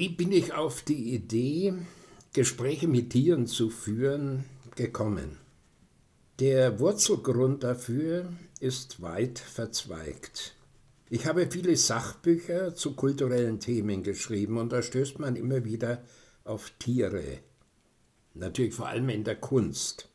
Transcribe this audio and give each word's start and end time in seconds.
Wie 0.00 0.08
bin 0.08 0.32
ich 0.32 0.54
auf 0.54 0.80
die 0.80 1.12
Idee, 1.14 1.74
Gespräche 2.32 2.88
mit 2.88 3.10
Tieren 3.10 3.46
zu 3.46 3.68
führen, 3.68 4.46
gekommen? 4.74 5.36
Der 6.38 6.80
Wurzelgrund 6.80 7.64
dafür 7.64 8.32
ist 8.60 9.02
weit 9.02 9.38
verzweigt. 9.38 10.54
Ich 11.10 11.26
habe 11.26 11.50
viele 11.50 11.76
Sachbücher 11.76 12.74
zu 12.74 12.94
kulturellen 12.94 13.60
Themen 13.60 14.02
geschrieben 14.02 14.56
und 14.56 14.72
da 14.72 14.82
stößt 14.82 15.18
man 15.18 15.36
immer 15.36 15.66
wieder 15.66 16.02
auf 16.44 16.72
Tiere. 16.78 17.40
Natürlich 18.32 18.72
vor 18.72 18.88
allem 18.88 19.10
in 19.10 19.24
der 19.24 19.36
Kunst. 19.36 20.08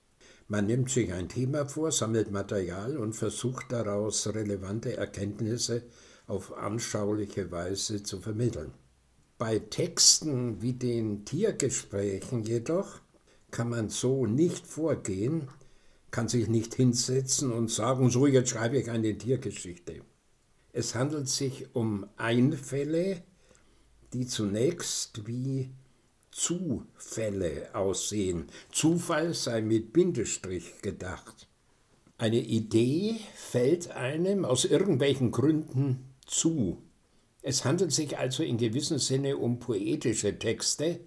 Man 0.48 0.66
nimmt 0.66 0.90
sich 0.90 1.14
ein 1.14 1.30
Thema 1.30 1.68
vor, 1.68 1.92
sammelt 1.92 2.32
Material 2.32 2.98
und 2.98 3.14
versucht 3.14 3.72
daraus 3.72 4.26
relevante 4.34 4.98
Erkenntnisse 4.98 5.84
auf 6.26 6.58
anschauliche 6.58 7.52
Weise 7.52 8.02
zu 8.02 8.20
vermitteln. 8.20 8.72
Bei 9.38 9.60
Texten 9.60 10.62
wie 10.62 10.72
den 10.74 11.26
Tiergesprächen 11.26 12.44
jedoch 12.44 13.02
kann 13.52 13.70
man 13.70 13.90
so 13.90 14.26
nicht 14.26 14.66
vorgehen, 14.66 15.50
kann 16.10 16.30
sich 16.30 16.48
nicht 16.48 16.76
hinsetzen 16.76 17.52
und 17.52 17.70
sagen, 17.70 18.10
so 18.10 18.28
jetzt 18.28 18.52
schreibe 18.52 18.78
ich 18.78 18.90
eine 18.90 19.18
Tiergeschichte. 19.18 20.02
Es 20.72 20.96
handelt 20.96 21.28
sich 21.28 21.76
um 21.76 22.06
Einfälle, 22.16 23.24
die 24.14 24.26
zunächst 24.26 25.28
wie 25.28 25.70
Zufälle 26.32 27.76
aussehen. 27.76 28.48
Zufall 28.72 29.34
sei 29.34 29.62
mit 29.62 29.92
Bindestrich 29.92 30.82
gedacht. 30.82 31.50
Eine 32.18 32.40
Idee 32.40 33.18
fällt 33.36 33.92
einem 33.92 34.46
aus 34.46 34.64
irgendwelchen 34.64 35.32
Gründen 35.32 36.14
zu. 36.26 36.82
Es 37.48 37.64
handelt 37.64 37.92
sich 37.92 38.18
also 38.18 38.42
in 38.42 38.58
gewissem 38.58 38.98
Sinne 38.98 39.38
um 39.38 39.60
poetische 39.60 40.40
Texte, 40.40 41.02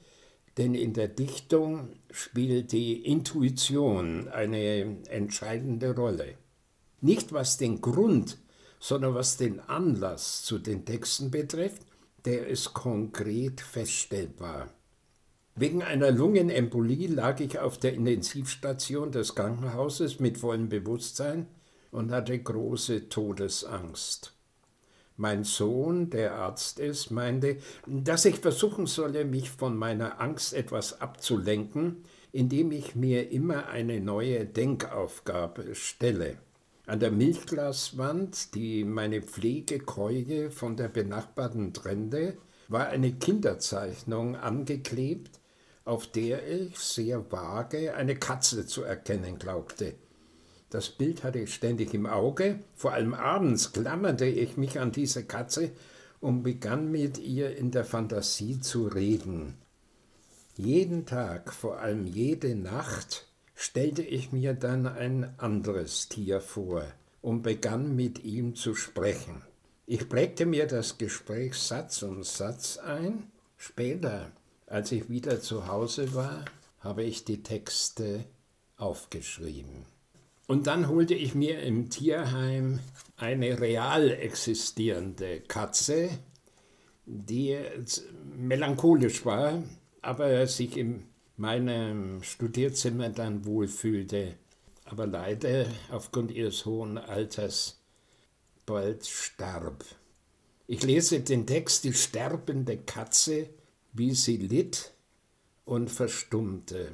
denn 0.56 0.76
in 0.76 0.92
der 0.92 1.08
Dichtung 1.08 1.88
spielt 2.12 2.70
die 2.70 3.04
Intuition 3.04 4.28
eine 4.28 4.98
entscheidende 5.08 5.96
Rolle. 5.96 6.34
Nicht 7.00 7.32
was 7.32 7.56
den 7.56 7.80
Grund, 7.80 8.38
sondern 8.78 9.16
was 9.16 9.36
den 9.36 9.58
Anlass 9.58 10.44
zu 10.44 10.60
den 10.60 10.84
Texten 10.84 11.32
betrifft, 11.32 11.82
der 12.24 12.46
ist 12.46 12.72
konkret 12.72 13.60
feststellbar. 13.60 14.72
Wegen 15.56 15.82
einer 15.82 16.12
Lungenembolie 16.12 17.08
lag 17.08 17.40
ich 17.40 17.58
auf 17.58 17.78
der 17.78 17.94
Intensivstation 17.94 19.10
des 19.10 19.34
Krankenhauses 19.34 20.20
mit 20.20 20.38
vollem 20.38 20.68
Bewusstsein 20.68 21.48
und 21.90 22.12
hatte 22.12 22.38
große 22.38 23.08
Todesangst. 23.08 24.37
Mein 25.20 25.42
Sohn, 25.42 26.10
der 26.10 26.36
Arzt 26.36 26.78
ist, 26.78 27.10
meinte, 27.10 27.56
dass 27.86 28.24
ich 28.24 28.36
versuchen 28.36 28.86
solle, 28.86 29.24
mich 29.24 29.50
von 29.50 29.76
meiner 29.76 30.20
Angst 30.20 30.54
etwas 30.54 31.00
abzulenken, 31.00 32.04
indem 32.30 32.70
ich 32.70 32.94
mir 32.94 33.32
immer 33.32 33.66
eine 33.66 34.00
neue 34.00 34.46
Denkaufgabe 34.46 35.74
stelle. 35.74 36.38
An 36.86 37.00
der 37.00 37.10
Milchglaswand, 37.10 38.54
die 38.54 38.84
meine 38.84 39.20
Pflegekeule 39.20 40.52
von 40.52 40.76
der 40.76 40.86
benachbarten 40.86 41.74
trennte, 41.74 42.38
war 42.68 42.86
eine 42.86 43.12
Kinderzeichnung 43.12 44.36
angeklebt, 44.36 45.40
auf 45.84 46.06
der 46.06 46.48
ich 46.48 46.78
sehr 46.78 47.32
vage 47.32 47.92
eine 47.96 48.14
Katze 48.14 48.66
zu 48.66 48.84
erkennen 48.84 49.40
glaubte. 49.40 49.94
Das 50.70 50.90
Bild 50.90 51.24
hatte 51.24 51.38
ich 51.38 51.54
ständig 51.54 51.94
im 51.94 52.06
Auge, 52.06 52.60
vor 52.74 52.92
allem 52.92 53.14
abends 53.14 53.72
klammerte 53.72 54.26
ich 54.26 54.56
mich 54.56 54.78
an 54.78 54.92
diese 54.92 55.24
Katze 55.24 55.70
und 56.20 56.42
begann 56.42 56.90
mit 56.90 57.18
ihr 57.18 57.56
in 57.56 57.70
der 57.70 57.84
Fantasie 57.84 58.60
zu 58.60 58.86
reden. 58.86 59.54
Jeden 60.56 61.06
Tag, 61.06 61.54
vor 61.54 61.78
allem 61.78 62.06
jede 62.06 62.54
Nacht, 62.54 63.26
stellte 63.54 64.02
ich 64.02 64.32
mir 64.32 64.54
dann 64.54 64.86
ein 64.86 65.34
anderes 65.38 66.08
Tier 66.08 66.40
vor 66.40 66.84
und 67.22 67.42
begann 67.42 67.96
mit 67.96 68.24
ihm 68.24 68.54
zu 68.54 68.74
sprechen. 68.74 69.42
Ich 69.86 70.08
prägte 70.08 70.44
mir 70.44 70.66
das 70.66 70.98
Gespräch 70.98 71.54
Satz 71.54 72.02
um 72.02 72.22
Satz 72.22 72.76
ein. 72.76 73.30
Später, 73.56 74.32
als 74.66 74.92
ich 74.92 75.08
wieder 75.08 75.40
zu 75.40 75.66
Hause 75.66 76.14
war, 76.14 76.44
habe 76.80 77.04
ich 77.04 77.24
die 77.24 77.42
Texte 77.42 78.24
aufgeschrieben. 78.76 79.86
Und 80.48 80.66
dann 80.66 80.88
holte 80.88 81.12
ich 81.14 81.34
mir 81.34 81.60
im 81.60 81.90
Tierheim 81.90 82.80
eine 83.18 83.60
real 83.60 84.10
existierende 84.10 85.42
Katze, 85.42 86.08
die 87.04 87.58
melancholisch 88.34 89.26
war, 89.26 89.62
aber 90.00 90.46
sich 90.46 90.78
in 90.78 91.04
meinem 91.36 92.22
Studierzimmer 92.22 93.10
dann 93.10 93.44
wohlfühlte, 93.44 94.36
aber 94.86 95.06
leider 95.06 95.66
aufgrund 95.90 96.30
ihres 96.30 96.64
hohen 96.64 96.96
Alters 96.96 97.82
bald 98.64 99.04
starb. 99.06 99.84
Ich 100.66 100.82
lese 100.82 101.20
den 101.20 101.46
Text 101.46 101.84
Die 101.84 101.92
sterbende 101.92 102.78
Katze, 102.78 103.50
wie 103.92 104.14
sie 104.14 104.38
litt 104.38 104.94
und 105.66 105.90
verstummte, 105.90 106.90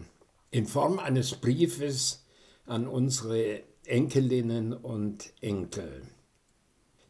in 0.50 0.66
Form 0.66 0.98
eines 0.98 1.36
Briefes 1.36 2.23
an 2.66 2.86
unsere 2.86 3.62
Enkelinnen 3.84 4.72
und 4.72 5.32
Enkel. 5.40 6.02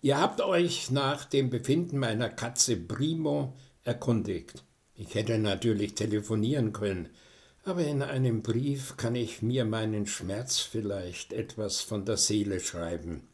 Ihr 0.03 0.21
habt 0.21 0.41
euch 0.41 0.91
nach 0.91 1.25
dem 1.25 1.51
Befinden 1.51 1.99
meiner 1.99 2.29
Katze 2.29 2.77
Primo 2.77 3.55
erkundigt. 3.85 4.65
Ich 4.95 5.15
hätte 5.15 5.39
natürlich 5.39 5.95
telefonieren 5.95 6.73
können, 6.73 7.09
aber 7.65 7.85
in 7.85 8.03
einem 8.03 8.43
Brief 8.43 8.97
kann 8.97 9.15
ich 9.15 9.41
mir 9.41 9.65
meinen 9.65 10.07
Schmerz 10.07 10.59
vielleicht 10.59 11.33
etwas 11.33 11.81
von 11.81 12.05
der 12.05 12.17
Seele 12.17 12.61
schreiben. 12.61 13.29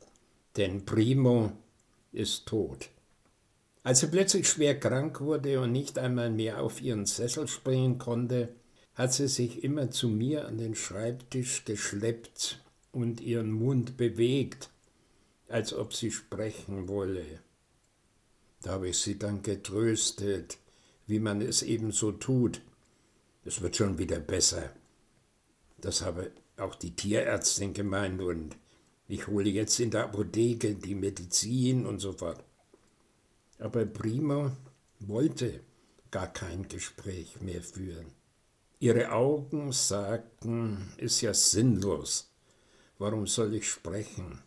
Denn 0.56 0.84
Primo 0.84 1.52
ist 2.12 2.46
tot. 2.46 2.88
Als 3.82 4.00
sie 4.00 4.08
plötzlich 4.08 4.48
schwer 4.48 4.78
krank 4.78 5.20
wurde 5.20 5.60
und 5.60 5.72
nicht 5.72 5.98
einmal 5.98 6.30
mehr 6.30 6.62
auf 6.62 6.82
ihren 6.82 7.06
Sessel 7.06 7.48
springen 7.48 7.98
konnte, 7.98 8.50
hat 9.00 9.14
sie 9.14 9.28
sich 9.28 9.64
immer 9.64 9.90
zu 9.90 10.10
mir 10.10 10.46
an 10.46 10.58
den 10.58 10.74
Schreibtisch 10.74 11.64
geschleppt 11.64 12.62
und 12.92 13.22
ihren 13.22 13.50
Mund 13.50 13.96
bewegt, 13.96 14.68
als 15.48 15.72
ob 15.72 15.94
sie 15.94 16.10
sprechen 16.10 16.86
wolle. 16.86 17.24
Da 18.60 18.72
habe 18.72 18.90
ich 18.90 18.98
sie 18.98 19.18
dann 19.18 19.42
getröstet, 19.42 20.58
wie 21.06 21.18
man 21.18 21.40
es 21.40 21.62
eben 21.62 21.92
so 21.92 22.12
tut. 22.12 22.60
Es 23.42 23.62
wird 23.62 23.74
schon 23.74 23.96
wieder 23.96 24.20
besser. 24.20 24.70
Das 25.78 26.02
habe 26.02 26.30
auch 26.58 26.74
die 26.74 26.94
Tierärztin 26.94 27.72
gemeint 27.72 28.20
und 28.20 28.54
ich 29.08 29.28
hole 29.28 29.48
jetzt 29.48 29.80
in 29.80 29.90
der 29.90 30.04
Apotheke 30.04 30.74
die 30.74 30.94
Medizin 30.94 31.86
und 31.86 32.00
so 32.00 32.12
fort. 32.12 32.44
Aber 33.58 33.86
Primo 33.86 34.50
wollte 34.98 35.60
gar 36.10 36.30
kein 36.30 36.68
Gespräch 36.68 37.40
mehr 37.40 37.62
führen. 37.62 38.19
Ihre 38.82 39.12
Augen 39.12 39.72
sagten, 39.72 40.94
ist 40.96 41.20
ja 41.20 41.34
sinnlos. 41.34 42.32
Warum 42.98 43.26
soll 43.26 43.52
ich 43.52 43.68
sprechen? 43.68 44.38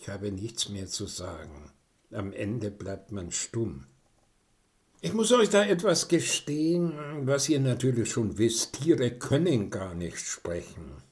Ich 0.00 0.08
habe 0.08 0.32
nichts 0.32 0.70
mehr 0.70 0.86
zu 0.86 1.04
sagen. 1.04 1.70
Am 2.10 2.32
Ende 2.32 2.70
bleibt 2.70 3.12
man 3.12 3.30
stumm. 3.30 3.84
Ich 5.02 5.12
muss 5.12 5.30
euch 5.30 5.50
da 5.50 5.62
etwas 5.62 6.08
gestehen, 6.08 6.94
was 7.26 7.50
ihr 7.50 7.60
natürlich 7.60 8.10
schon 8.10 8.38
wisst. 8.38 8.80
Tiere 8.80 9.10
können 9.10 9.68
gar 9.68 9.94
nicht 9.94 10.20
sprechen. 10.20 11.02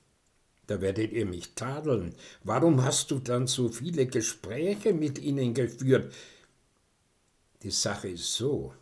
Da 0.67 0.81
werdet 0.81 1.13
ihr 1.13 1.27
mich 1.27 1.55
tadeln. 1.55 2.15
Warum 2.45 2.83
hast 2.83 3.11
du 3.11 3.19
dann 3.19 3.47
so 3.47 3.69
viele 3.69 4.07
Gespräche 4.07 4.95
mit 4.95 5.19
ihnen 5.19 5.53
geführt? 5.53 6.15
Die 7.63 7.71
Sache 7.71 8.09
ist 8.09 8.33
so. 8.33 8.73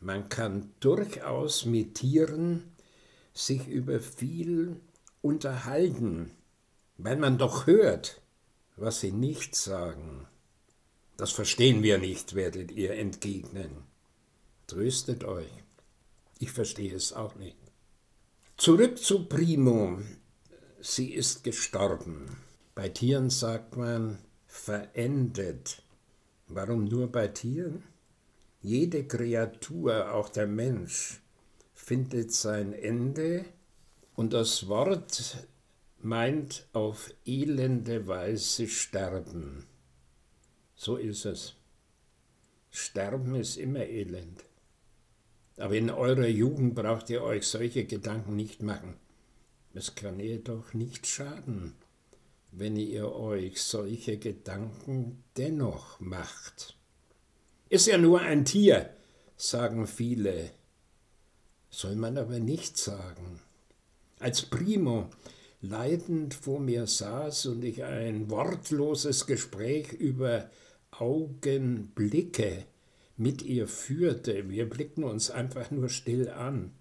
Man 0.00 0.30
kann 0.30 0.72
durchaus 0.80 1.66
mit 1.66 1.96
Tieren 1.96 2.72
sich 3.36 3.68
über 3.68 4.00
viel 4.00 4.80
unterhalten, 5.20 6.30
weil 6.96 7.16
man 7.16 7.36
doch 7.36 7.66
hört, 7.66 8.22
was 8.76 9.00
sie 9.00 9.12
nicht 9.12 9.54
sagen. 9.54 10.26
Das 11.18 11.32
verstehen 11.32 11.82
wir 11.82 11.98
nicht, 11.98 12.34
werdet 12.34 12.70
ihr 12.72 12.94
entgegnen. 12.94 13.70
Tröstet 14.66 15.24
euch. 15.24 15.50
Ich 16.38 16.50
verstehe 16.50 16.94
es 16.94 17.12
auch 17.12 17.34
nicht. 17.36 17.56
Zurück 18.56 18.98
zu 18.98 19.26
Primo. 19.26 19.98
Sie 20.80 21.12
ist 21.12 21.44
gestorben. 21.44 22.38
Bei 22.74 22.88
Tieren 22.88 23.28
sagt 23.28 23.76
man 23.76 24.18
verendet. 24.46 25.82
Warum 26.48 26.84
nur 26.84 27.12
bei 27.12 27.28
Tieren? 27.28 27.82
Jede 28.62 29.04
Kreatur, 29.04 30.12
auch 30.12 30.28
der 30.28 30.46
Mensch, 30.46 31.20
findet 31.86 32.32
sein 32.32 32.72
Ende 32.72 33.44
und 34.16 34.32
das 34.32 34.66
Wort 34.66 35.46
meint 36.00 36.66
auf 36.72 37.14
elende 37.24 38.08
Weise 38.08 38.66
sterben. 38.66 39.68
So 40.74 40.96
ist 40.96 41.26
es. 41.26 41.54
Sterben 42.72 43.36
ist 43.36 43.56
immer 43.56 43.86
elend. 43.86 44.42
Aber 45.58 45.76
in 45.76 45.88
eurer 45.90 46.26
Jugend 46.26 46.74
braucht 46.74 47.08
ihr 47.08 47.22
euch 47.22 47.46
solche 47.46 47.84
Gedanken 47.84 48.34
nicht 48.34 48.62
machen. 48.62 48.94
Es 49.72 49.94
kann 49.94 50.18
ihr 50.18 50.42
doch 50.42 50.74
nicht 50.74 51.06
schaden, 51.06 51.74
wenn 52.50 52.76
ihr 52.76 53.14
euch 53.14 53.62
solche 53.62 54.18
Gedanken 54.18 55.22
dennoch 55.36 56.00
macht. 56.00 56.76
Ist 57.68 57.86
ja 57.86 57.96
nur 57.96 58.22
ein 58.22 58.44
Tier, 58.44 58.90
sagen 59.36 59.86
viele. 59.86 60.50
Soll 61.76 61.94
man 61.94 62.16
aber 62.16 62.38
nicht 62.38 62.78
sagen. 62.78 63.42
Als 64.18 64.40
Primo 64.40 65.10
leidend 65.60 66.32
vor 66.32 66.58
mir 66.58 66.86
saß 66.86 67.44
und 67.46 67.62
ich 67.64 67.84
ein 67.84 68.30
wortloses 68.30 69.26
Gespräch 69.26 69.92
über 69.92 70.50
Augenblicke 70.90 72.64
mit 73.18 73.42
ihr 73.42 73.68
führte, 73.68 74.48
wir 74.48 74.70
blickten 74.70 75.04
uns 75.04 75.30
einfach 75.30 75.70
nur 75.70 75.90
still 75.90 76.30
an, 76.30 76.72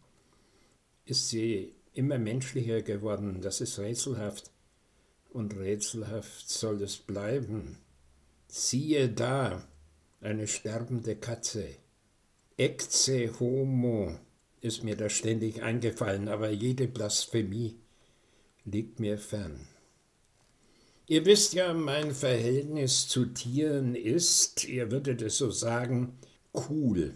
ist 1.03 1.27
sie 1.27 1.75
immer 1.91 2.17
menschlicher 2.17 2.81
geworden. 2.81 3.41
Das 3.41 3.59
ist 3.59 3.77
rätselhaft. 3.77 4.49
Und 5.27 5.57
rätselhaft 5.57 6.49
soll 6.49 6.81
es 6.81 6.95
bleiben. 6.95 7.79
Siehe 8.47 9.09
da, 9.09 9.61
eine 10.21 10.47
sterbende 10.47 11.17
Katze. 11.17 11.67
Ecce 12.55 13.29
homo 13.41 14.17
ist 14.65 14.83
mir 14.83 14.97
da 14.97 15.09
ständig 15.09 15.61
eingefallen, 15.61 16.27
aber 16.27 16.49
jede 16.49 16.87
Blasphemie 16.87 17.75
liegt 18.65 18.99
mir 18.99 19.17
fern. 19.17 19.67
Ihr 21.07 21.25
wisst 21.25 21.53
ja, 21.53 21.73
mein 21.73 22.15
Verhältnis 22.15 23.07
zu 23.07 23.27
Tieren 23.27 23.93
ist, 23.93 24.67
ihr 24.67 24.89
würdet 24.89 25.21
es 25.21 25.37
so 25.37 25.51
sagen, 25.51 26.17
cool. 26.53 27.13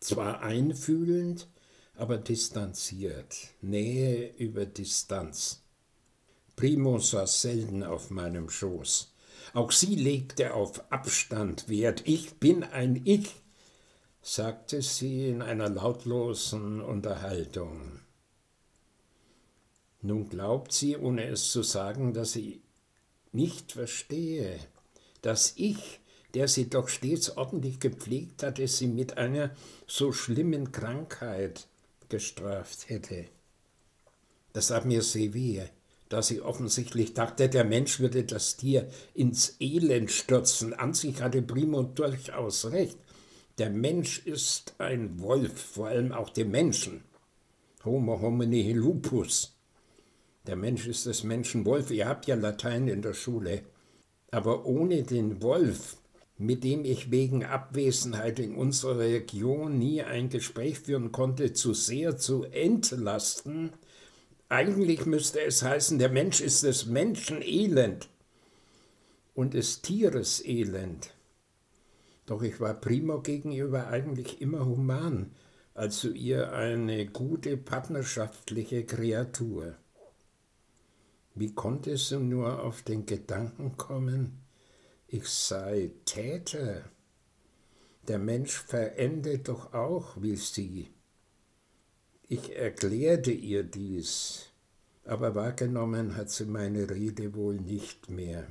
Zwar 0.00 0.42
einfühlend, 0.42 1.48
aber 1.94 2.18
distanziert. 2.18 3.36
Nähe 3.62 4.34
über 4.36 4.66
Distanz. 4.66 5.62
Primo 6.56 6.98
saß 6.98 7.40
selten 7.40 7.82
auf 7.82 8.10
meinem 8.10 8.50
Schoß. 8.50 9.14
Auch 9.54 9.70
sie 9.70 9.94
legte 9.94 10.54
auf 10.54 10.92
Abstand 10.92 11.68
Wert. 11.68 12.02
Ich 12.06 12.34
bin 12.34 12.62
ein 12.62 13.00
Ich, 13.04 13.41
sagte 14.22 14.82
sie 14.82 15.28
in 15.28 15.42
einer 15.42 15.68
lautlosen 15.68 16.80
Unterhaltung. 16.80 18.00
Nun 20.00 20.28
glaubt 20.28 20.72
sie, 20.72 20.96
ohne 20.96 21.26
es 21.26 21.50
zu 21.50 21.62
sagen, 21.62 22.14
dass 22.14 22.32
sie 22.32 22.62
nicht 23.32 23.72
verstehe, 23.72 24.58
dass 25.22 25.54
ich, 25.56 26.00
der 26.34 26.48
sie 26.48 26.70
doch 26.70 26.88
stets 26.88 27.36
ordentlich 27.36 27.80
gepflegt 27.80 28.42
hatte, 28.42 28.66
sie 28.68 28.86
mit 28.86 29.18
einer 29.18 29.50
so 29.86 30.12
schlimmen 30.12 30.70
Krankheit 30.72 31.66
gestraft 32.08 32.88
hätte. 32.88 33.26
Das 34.52 34.68
tat 34.68 34.84
mir 34.84 35.02
sehr 35.02 35.34
weh, 35.34 35.62
da 36.08 36.22
sie 36.22 36.40
offensichtlich 36.42 37.14
dachte, 37.14 37.48
der 37.48 37.64
Mensch 37.64 37.98
würde 37.98 38.24
das 38.24 38.56
Tier 38.56 38.88
ins 39.14 39.56
Elend 39.60 40.10
stürzen. 40.10 40.74
An 40.74 40.94
sich 40.94 41.22
hatte 41.22 41.42
Primo 41.42 41.82
durchaus 41.82 42.70
recht. 42.70 42.98
Der 43.62 43.70
Mensch 43.70 44.26
ist 44.26 44.74
ein 44.78 45.20
Wolf, 45.20 45.52
vor 45.56 45.86
allem 45.86 46.10
auch 46.10 46.30
dem 46.30 46.50
Menschen. 46.50 47.04
Homo 47.84 48.20
homini 48.20 48.72
lupus. 48.72 49.56
Der 50.48 50.56
Mensch 50.56 50.88
ist 50.88 51.06
des 51.06 51.22
Menschen 51.22 51.64
Wolf. 51.64 51.92
Ihr 51.92 52.08
habt 52.08 52.26
ja 52.26 52.34
Latein 52.34 52.88
in 52.88 53.02
der 53.02 53.14
Schule. 53.14 53.62
Aber 54.32 54.66
ohne 54.66 55.04
den 55.04 55.42
Wolf, 55.42 55.98
mit 56.38 56.64
dem 56.64 56.84
ich 56.84 57.12
wegen 57.12 57.44
Abwesenheit 57.44 58.40
in 58.40 58.56
unserer 58.56 58.98
Region 58.98 59.78
nie 59.78 60.02
ein 60.02 60.28
Gespräch 60.28 60.80
führen 60.80 61.12
konnte, 61.12 61.52
zu 61.52 61.72
sehr 61.72 62.16
zu 62.16 62.42
entlasten, 62.42 63.70
eigentlich 64.48 65.06
müsste 65.06 65.40
es 65.40 65.62
heißen, 65.62 66.00
der 66.00 66.10
Mensch 66.10 66.40
ist 66.40 66.64
des 66.64 66.86
Menschen 66.86 67.40
Elend 67.42 68.08
und 69.34 69.54
des 69.54 69.82
Tieres 69.82 70.44
Elend. 70.44 71.14
Doch 72.32 72.40
ich 72.40 72.60
war 72.60 72.72
Primo 72.72 73.20
gegenüber 73.20 73.88
eigentlich 73.88 74.40
immer 74.40 74.64
human, 74.64 75.32
also 75.74 76.08
ihr 76.08 76.54
eine 76.54 77.04
gute 77.04 77.58
partnerschaftliche 77.58 78.86
Kreatur. 78.86 79.76
Wie 81.34 81.54
konnte 81.54 81.98
sie 81.98 82.18
nur 82.18 82.62
auf 82.62 82.80
den 82.80 83.04
Gedanken 83.04 83.76
kommen, 83.76 84.40
ich 85.08 85.28
sei 85.28 85.90
Täter? 86.06 86.84
Der 88.08 88.18
Mensch 88.18 88.56
verendet 88.56 89.48
doch 89.48 89.74
auch 89.74 90.16
wie 90.22 90.36
sie. 90.36 90.88
Ich 92.28 92.56
erklärte 92.56 93.32
ihr 93.32 93.62
dies, 93.62 94.46
aber 95.04 95.34
wahrgenommen 95.34 96.16
hat 96.16 96.30
sie 96.30 96.46
meine 96.46 96.88
Rede 96.88 97.34
wohl 97.34 97.56
nicht 97.56 98.08
mehr. 98.08 98.46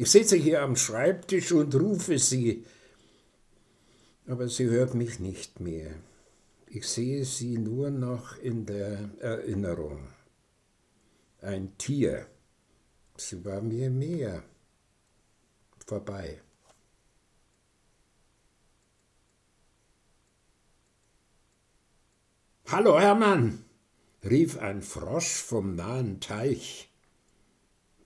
Ich 0.00 0.12
sitze 0.12 0.36
hier 0.36 0.62
am 0.62 0.76
Schreibtisch 0.76 1.50
und 1.50 1.74
rufe 1.74 2.20
sie, 2.20 2.64
aber 4.28 4.48
sie 4.48 4.66
hört 4.66 4.94
mich 4.94 5.18
nicht 5.18 5.58
mehr. 5.58 5.92
Ich 6.68 6.86
sehe 6.86 7.24
sie 7.24 7.58
nur 7.58 7.90
noch 7.90 8.38
in 8.38 8.64
der 8.64 9.10
Erinnerung 9.18 10.06
ein 11.40 11.76
Tier. 11.78 12.28
Sie 13.16 13.44
war 13.44 13.60
mir 13.60 13.90
mehr. 13.90 14.44
Vorbei. 15.84 16.42
Hallo 22.66 23.00
Hermann, 23.00 23.64
rief 24.22 24.58
ein 24.58 24.80
Frosch 24.82 25.42
vom 25.42 25.74
nahen 25.74 26.20
Teich. 26.20 26.88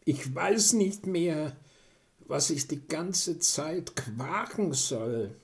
Ich 0.06 0.35
weiß 0.35 0.73
nicht 0.73 1.06
mehr, 1.06 1.55
was 2.27 2.51
ich 2.51 2.69
die 2.69 2.87
ganze 2.87 3.39
Zeit 3.39 3.97
quaken 3.97 4.73
soll. 4.73 5.37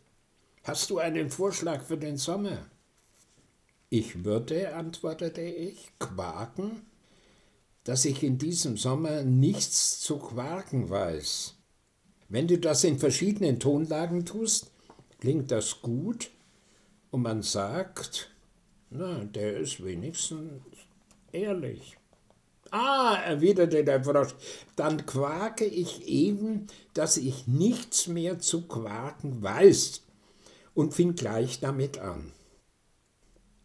Hast 0.65 0.91
du 0.91 0.99
einen 0.99 1.31
Vorschlag 1.31 1.83
für 1.83 1.97
den 1.97 2.17
Sommer? 2.17 2.67
Ich 3.91 4.25
würde, 4.25 4.75
antwortete 4.75 5.43
ich, 5.43 5.93
quaken 5.99 6.83
dass 7.89 8.05
ich 8.05 8.23
in 8.23 8.37
diesem 8.37 8.77
Sommer 8.77 9.23
nichts 9.23 10.01
zu 10.01 10.19
quaken 10.19 10.91
weiß. 10.91 11.55
Wenn 12.29 12.47
du 12.47 12.59
das 12.59 12.85
in 12.85 12.99
verschiedenen 12.99 13.59
Tonlagen 13.61 14.27
tust, 14.27 14.71
klingt 15.21 15.51
das 15.51 15.81
gut 15.81 16.31
und 17.11 17.23
man 17.23 17.41
sagt, 17.41 18.31
na, 18.91 19.25
der 19.25 19.57
ist 19.57 19.83
wenigstens 19.83 20.61
ehrlich. 21.33 21.97
Ah, 22.71 23.17
erwiderte 23.25 23.85
der 23.85 24.05
Frosch, 24.05 24.35
dann 24.77 25.07
quake 25.07 25.65
ich 25.65 26.07
eben, 26.07 26.67
dass 26.95 27.17
ich 27.17 27.47
nichts 27.47 28.07
mehr 28.07 28.39
zu 28.39 28.67
quaken 28.67 29.43
weiß 29.43 30.03
und 30.75 30.95
fing 30.95 31.15
gleich 31.15 31.61
damit 31.61 31.99
an. 31.99 32.33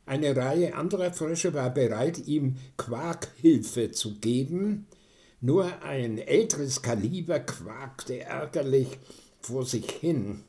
Eine 0.06 0.36
Reihe 0.36 0.76
anderer 0.76 1.14
Frösche 1.14 1.54
war 1.54 1.70
bereit, 1.70 2.28
ihm 2.28 2.58
Quakhilfe 2.78 3.92
zu 3.92 4.20
geben, 4.20 4.88
nur 5.40 5.82
ein 5.82 6.18
älteres 6.18 6.82
Kaliber 6.82 7.40
quakte 7.40 8.20
ärgerlich 8.22 9.00
vor 9.42 9.66
sich 9.66 9.90
hin. 9.92 10.44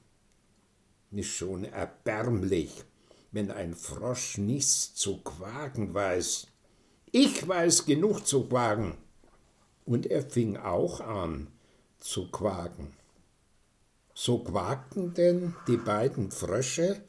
Ist 1.10 1.28
schon 1.28 1.64
erbärmlich, 1.64 2.84
wenn 3.30 3.50
ein 3.50 3.74
Frosch 3.74 4.38
nichts 4.38 4.94
zu 4.94 5.18
quaken 5.18 5.94
weiß. 5.94 6.48
Ich 7.16 7.46
weiß 7.46 7.86
genug 7.86 8.26
zu 8.26 8.42
quaken. 8.48 8.94
Und 9.84 10.04
er 10.04 10.24
fing 10.24 10.56
auch 10.56 10.98
an 11.00 11.46
zu 12.00 12.28
quaken. 12.28 12.92
So 14.14 14.40
quakten 14.40 15.14
denn 15.14 15.54
die 15.68 15.76
beiden 15.76 16.32
Frösche 16.32 17.04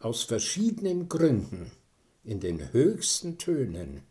aus 0.00 0.22
verschiedenen 0.22 1.10
Gründen 1.10 1.72
in 2.22 2.40
den 2.40 2.72
höchsten 2.72 3.36
Tönen. 3.36 4.04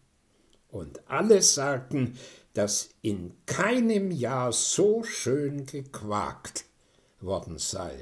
Und 0.70 1.02
alle 1.10 1.42
sagten, 1.42 2.16
dass 2.54 2.92
in 3.02 3.34
keinem 3.48 4.12
Jahr 4.12 4.54
so 4.54 5.02
schön 5.04 5.66
gequakt 5.66 6.66
worden 7.22 7.58
sei. 7.58 7.98